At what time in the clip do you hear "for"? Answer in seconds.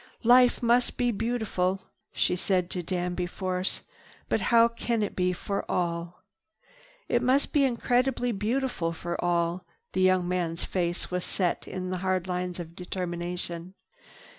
5.31-5.63, 8.93-9.23